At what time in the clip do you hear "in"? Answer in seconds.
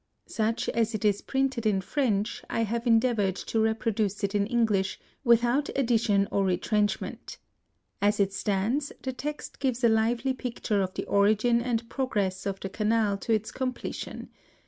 1.67-1.79, 4.33-4.47